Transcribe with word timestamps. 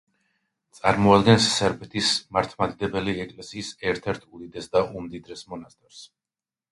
წარმოადგენს 0.77 1.49
სერბეთის 1.57 2.07
მართლმადიდებელი 2.37 3.13
ეკლესიის 3.25 3.69
ერთ-ერთ 3.91 4.25
უდიდეს 4.39 4.71
და 4.77 4.83
უმდიდრეს 5.01 5.45
მონასტერს. 5.53 6.01